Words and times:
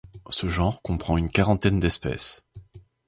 Ce 0.31 0.47
genre 0.47 0.81
comprend 0.81 1.15
une 1.15 1.29
quarantaine 1.29 1.79
d'espèces. 1.79 2.43